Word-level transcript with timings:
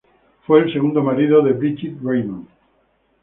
Fue 0.47 0.61
el 0.63 0.73
segundo 0.73 1.03
marido 1.03 1.43
de 1.43 1.51
Brigitte 1.51 1.99
Reimann. 2.01 2.47